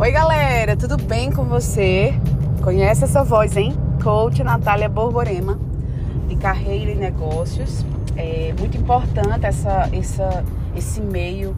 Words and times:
Oi, 0.00 0.12
galera, 0.12 0.74
tudo 0.78 0.96
bem 0.96 1.30
com 1.30 1.44
você? 1.44 2.14
Conhece 2.64 3.04
essa 3.04 3.22
voz, 3.22 3.54
hein? 3.54 3.74
Coach 4.02 4.42
Natália 4.42 4.88
Borborema, 4.88 5.60
de 6.26 6.36
carreira 6.36 6.92
e 6.92 6.94
negócios. 6.94 7.84
É 8.16 8.54
muito 8.58 8.78
importante 8.78 9.44
essa, 9.44 9.90
essa, 9.92 10.42
esse 10.74 11.02
meio 11.02 11.54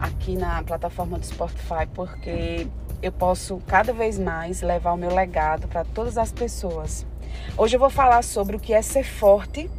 aqui 0.00 0.34
na 0.34 0.62
plataforma 0.62 1.18
do 1.18 1.26
Spotify, 1.26 1.86
porque 1.92 2.66
eu 3.02 3.12
posso 3.12 3.58
cada 3.66 3.92
vez 3.92 4.18
mais 4.18 4.62
levar 4.62 4.94
o 4.94 4.96
meu 4.96 5.14
legado 5.14 5.68
para 5.68 5.84
todas 5.84 6.16
as 6.16 6.32
pessoas. 6.32 7.04
Hoje 7.54 7.76
eu 7.76 7.80
vou 7.80 7.90
falar 7.90 8.24
sobre 8.24 8.56
o 8.56 8.58
que 8.58 8.72
é 8.72 8.80
ser 8.80 9.04
forte, 9.04 9.70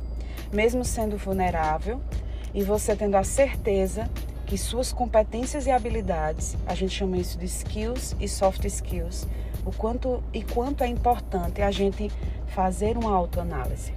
mesmo 0.53 0.85
sendo 0.85 1.17
vulnerável, 1.17 1.99
e 2.53 2.61
você 2.61 2.95
tendo 2.95 3.15
a 3.15 3.23
certeza 3.23 4.07
que 4.49 4.57
suas 4.57 4.91
competências 4.91 5.67
e 5.67 5.71
habilidades, 5.71 6.57
a 6.65 6.73
gente 6.73 6.95
chama 6.95 7.17
isso 7.17 7.37
de 7.37 7.45
skills 7.45 8.15
e 8.19 8.27
soft 8.27 8.65
skills, 8.65 9.27
o 9.63 9.71
quanto 9.71 10.23
e 10.33 10.41
quanto 10.41 10.83
é 10.83 10.87
importante 10.87 11.61
a 11.61 11.69
gente 11.69 12.11
fazer 12.47 12.97
uma 12.97 13.11
autoanálise. 13.11 13.93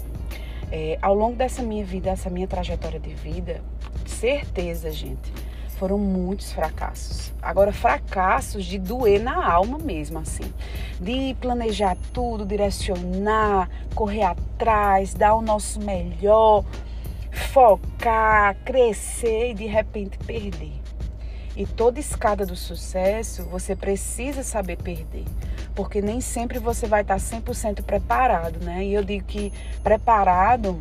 É, 0.70 0.98
ao 1.00 1.14
longo 1.14 1.36
dessa 1.36 1.62
minha 1.62 1.82
vida, 1.82 2.10
essa 2.10 2.28
minha 2.28 2.46
trajetória 2.46 3.00
de 3.00 3.14
vida, 3.14 3.62
certeza, 4.04 4.90
gente, 4.90 5.32
foram 5.78 5.96
muitos 5.96 6.52
fracassos. 6.52 7.32
Agora, 7.40 7.72
fracassos 7.72 8.66
de 8.66 8.78
doer 8.78 9.22
na 9.22 9.50
alma 9.50 9.78
mesmo, 9.78 10.18
assim. 10.18 10.52
De 11.00 11.34
planejar 11.40 11.96
tudo, 12.12 12.44
direcionar, 12.44 13.70
correr 13.94 14.24
atrás, 14.24 15.14
dar 15.14 15.34
o 15.34 15.40
nosso 15.40 15.80
melhor, 15.80 16.62
focar, 17.32 18.56
crescer 18.64 19.50
e 19.50 19.54
de 19.54 19.66
repente 19.66 20.18
perder. 20.18 20.80
E 21.56 21.66
toda 21.66 21.98
escada 21.98 22.46
do 22.46 22.54
sucesso, 22.54 23.44
você 23.44 23.74
precisa 23.74 24.42
saber 24.42 24.76
perder. 24.76 25.24
Porque 25.74 26.00
nem 26.00 26.20
sempre 26.20 26.58
você 26.58 26.86
vai 26.86 27.02
estar 27.02 27.16
100% 27.16 27.82
preparado, 27.82 28.64
né? 28.64 28.84
E 28.84 28.94
eu 28.94 29.02
digo 29.02 29.24
que 29.24 29.52
preparado, 29.82 30.78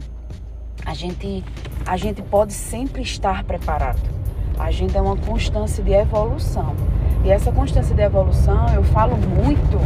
a 0.86 0.94
gente, 0.94 1.44
a 1.86 1.98
gente 1.98 2.22
pode 2.22 2.54
sempre 2.54 3.02
estar 3.02 3.44
preparado 3.44 4.22
a 4.62 4.70
gente 4.70 4.96
é 4.96 5.02
uma 5.02 5.18
constância 5.18 5.84
de 5.84 5.92
evolução. 5.92 6.76
E 7.24 7.32
essa 7.32 7.52
constância 7.52 7.96
de 7.96 8.02
evolução 8.02 8.68
eu 8.74 8.84
falo 8.84 9.18
muito 9.18 9.80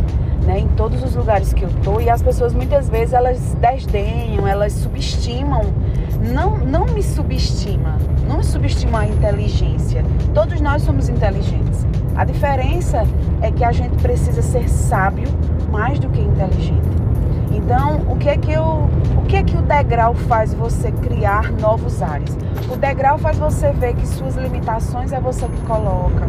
né, 0.45 0.59
em 0.59 0.67
todos 0.69 1.03
os 1.03 1.15
lugares 1.15 1.53
que 1.53 1.63
eu 1.63 1.69
tô 1.83 1.99
e 1.99 2.09
as 2.09 2.21
pessoas 2.21 2.53
muitas 2.53 2.89
vezes 2.89 3.13
elas 3.13 3.55
desdenham, 3.59 4.47
elas 4.47 4.73
subestimam. 4.73 5.63
Não, 6.33 6.57
não 6.57 6.85
me 6.85 7.03
subestima, 7.03 7.97
não 8.27 8.37
me 8.37 8.43
subestima 8.43 9.01
a 9.01 9.07
inteligência. 9.07 10.03
Todos 10.33 10.59
nós 10.61 10.81
somos 10.81 11.09
inteligentes. 11.09 11.85
A 12.15 12.23
diferença 12.23 13.03
é 13.41 13.51
que 13.51 13.63
a 13.63 13.71
gente 13.71 13.95
precisa 14.01 14.41
ser 14.41 14.69
sábio 14.69 15.27
mais 15.71 15.99
do 15.99 16.09
que 16.09 16.21
inteligente. 16.21 16.87
Então, 17.51 18.01
o 18.07 18.17
que 18.17 18.29
é 18.29 18.37
que 18.37 18.51
eu, 18.51 18.89
que 19.35 19.39
é 19.39 19.43
que 19.43 19.57
o 19.57 19.61
degrau 19.61 20.13
faz 20.13 20.53
você 20.53 20.93
criar 20.93 21.51
novos 21.51 22.01
ares? 22.01 22.37
O 22.71 22.77
degrau 22.77 23.17
faz 23.17 23.37
você 23.37 23.69
ver 23.73 23.93
que 23.93 24.07
suas 24.07 24.35
limitações 24.35 25.11
é 25.11 25.19
você 25.19 25.45
que 25.45 25.61
coloca. 25.63 26.25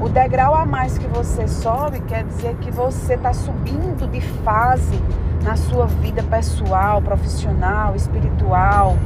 O 0.00 0.08
degrau 0.08 0.56
a 0.56 0.66
mais 0.66 0.98
que 0.98 1.06
você 1.06 1.46
sobe 1.46 2.00
quer 2.00 2.24
dizer 2.24 2.56
que 2.56 2.72
você 2.72 3.14
está 3.14 3.32
subindo 3.32 4.10
de 4.10 4.20
fase 4.20 5.00
na 5.44 5.54
sua 5.54 5.86
vida 5.86 6.20
pessoal, 6.24 7.00
profissional, 7.00 7.94
espiritual, 7.94 8.96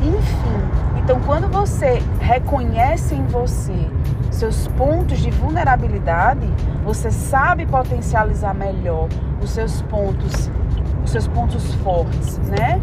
enfim. 0.00 1.00
Então, 1.02 1.18
quando 1.26 1.48
você 1.48 2.00
reconhece 2.20 3.16
em 3.16 3.26
você 3.26 3.74
seus 4.30 4.68
pontos 4.68 5.18
de 5.18 5.32
vulnerabilidade, 5.32 6.46
você 6.84 7.10
sabe 7.10 7.66
potencializar 7.66 8.54
melhor 8.54 9.08
os 9.42 9.50
seus 9.50 9.82
pontos 9.82 10.48
os 11.06 11.12
seus 11.12 11.28
pontos 11.28 11.72
fortes, 11.76 12.38
né? 12.48 12.80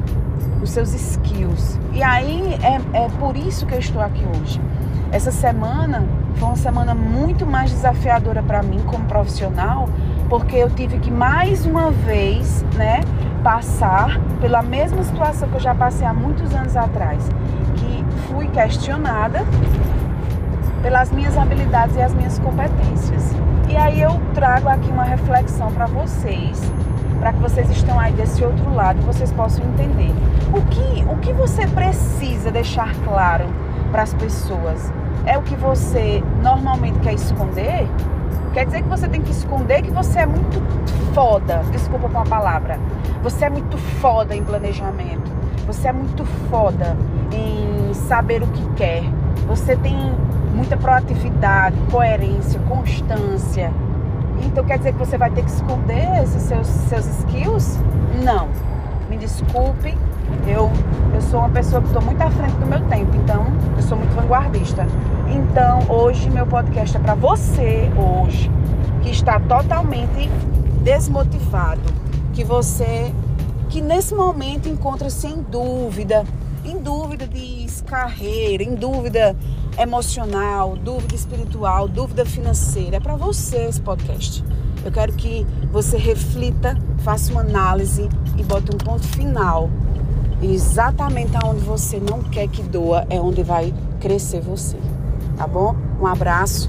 Os 0.62 0.72
seus 0.72 0.94
skills. 0.94 1.78
E 1.92 2.02
aí 2.02 2.58
é, 2.64 3.04
é 3.04 3.10
por 3.20 3.36
isso 3.36 3.66
que 3.66 3.76
eu 3.76 3.80
estou 3.80 4.02
aqui 4.02 4.26
hoje. 4.26 4.62
Essa 5.12 5.30
semana 5.30 6.08
foi 6.36 6.48
uma 6.48 6.56
semana 6.56 6.96
muito 6.96 7.46
mais 7.46 7.70
desafiadora 7.70 8.42
para 8.42 8.64
mim 8.64 8.80
como 8.88 9.04
profissional, 9.06 9.90
porque 10.30 10.56
eu 10.56 10.70
tive 10.70 11.00
que 11.00 11.12
mais 11.12 11.66
uma 11.66 11.92
vez, 11.92 12.64
né, 12.76 13.02
passar 13.44 14.20
pela 14.40 14.62
mesma 14.62 15.04
situação 15.04 15.50
que 15.50 15.56
eu 15.56 15.60
já 15.60 15.76
passei 15.76 16.08
há 16.08 16.14
muitos 16.14 16.56
anos 16.56 16.78
atrás, 16.78 17.28
que 17.76 18.06
fui 18.28 18.48
questionada 18.48 19.46
pelas 20.82 21.12
minhas 21.12 21.38
habilidades 21.38 21.98
e 21.98 22.02
as 22.02 22.14
minhas 22.14 22.40
competências. 22.40 23.36
E 23.70 23.76
aí 23.76 24.02
eu 24.02 24.18
trago 24.34 24.70
aqui 24.70 24.90
uma 24.90 25.04
reflexão 25.04 25.72
para 25.74 25.88
vocês 25.88 26.62
para 27.24 27.32
que 27.32 27.40
vocês 27.40 27.70
estão 27.70 27.98
aí 27.98 28.12
desse 28.12 28.44
outro 28.44 28.76
lado 28.76 29.02
vocês 29.04 29.32
possam 29.32 29.64
entender. 29.64 30.12
O 30.52 30.62
que, 30.66 31.06
o 31.06 31.18
que 31.20 31.32
você 31.32 31.66
precisa 31.68 32.52
deixar 32.52 32.94
claro 33.06 33.46
para 33.94 34.02
as 34.02 34.14
pessoas? 34.14 34.92
É 35.26 35.38
o 35.38 35.42
que 35.42 35.56
você 35.56 36.22
normalmente 36.42 37.00
quer 37.00 37.14
esconder? 37.14 37.88
Quer 38.54 38.66
dizer 38.66 38.84
que 38.84 38.90
você 38.90 39.08
tem 39.08 39.22
que 39.22 39.32
esconder 39.32 39.84
que 39.84 39.90
você 39.90 40.20
é 40.20 40.26
muito 40.26 40.62
foda, 41.14 41.64
desculpa 41.72 42.10
com 42.10 42.20
a 42.20 42.26
palavra. 42.26 42.78
Você 43.24 43.46
é 43.46 43.50
muito 43.50 43.78
foda 43.78 44.36
em 44.36 44.44
planejamento. 44.44 45.32
Você 45.66 45.88
é 45.88 45.94
muito 45.94 46.26
foda 46.50 46.98
em 47.32 47.94
saber 47.94 48.44
o 48.44 48.48
que 48.48 48.66
quer. 48.76 49.04
Você 49.48 49.78
tem 49.78 49.96
muita 50.54 50.76
proatividade, 50.76 51.78
coerência, 51.90 52.60
constância 52.68 53.72
então 54.42 54.64
quer 54.64 54.78
dizer 54.78 54.94
que 54.94 55.00
você 55.00 55.18
vai 55.18 55.30
ter 55.32 55.44
que 55.44 55.52
esconder 55.52 56.24
esses 56.24 56.42
seus, 56.44 56.68
seus 56.68 57.06
skills? 57.06 57.78
Não. 58.24 58.50
Me 59.10 59.18
desculpe, 59.18 59.96
eu, 60.48 60.72
eu 61.14 61.22
sou 61.22 61.40
uma 61.40 61.50
pessoa 61.50 61.82
que 61.82 61.88
estou 61.88 62.02
muito 62.02 62.22
à 62.22 62.32
frente 62.32 62.54
do 62.54 62.66
meu 62.66 62.82
tempo, 62.88 63.16
então 63.16 63.46
eu 63.76 63.84
sou 63.84 63.98
muito 63.98 64.14
vanguardista. 64.16 64.88
Então 65.30 65.80
hoje 65.94 66.30
meu 66.30 66.48
podcast 66.48 66.96
é 66.98 67.00
para 67.00 67.16
você 67.16 67.92
hoje 67.96 68.50
que 69.02 69.12
está 69.12 69.40
totalmente 69.40 70.30
desmotivado, 70.82 71.82
que 72.34 72.44
você 72.44 73.14
que 73.70 73.82
nesse 73.82 74.14
momento 74.14 74.70
encontra-se 74.70 75.28
em 75.28 75.42
dúvida, 75.42 76.24
em 76.64 76.78
dúvida 76.78 77.28
de 77.28 77.68
carreira, 77.86 78.64
em 78.64 78.76
dúvida 78.76 79.36
emocional, 79.78 80.76
dúvida 80.76 81.16
espiritual, 81.16 81.88
dúvida 81.88 82.26
financeira. 82.26 82.98
É 82.98 83.00
para 83.00 83.16
você 83.16 83.66
esse 83.66 83.82
podcast. 83.82 84.44
Eu 84.84 84.92
quero 84.92 85.14
que 85.14 85.46
você 85.72 85.98
reflita, 85.98 86.78
faça 87.00 87.32
uma 87.32 87.42
análise 87.42 88.10
e 88.38 88.44
bote 88.44 88.74
um 88.74 88.78
ponto 88.78 89.06
final. 89.08 89.70
exatamente 90.42 91.32
aonde 91.38 91.62
você 91.62 92.00
não 92.00 92.22
quer 92.22 92.50
que 92.50 92.62
doa 92.62 93.06
é 93.10 93.20
onde 93.20 93.44
vai 93.44 93.74
crescer 94.02 94.42
você. 94.42 94.78
Tá 95.38 95.48
bom? 95.48 95.76
Um 96.02 96.06
abraço 96.06 96.68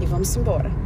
e 0.00 0.06
vamos 0.06 0.34
embora. 0.36 0.79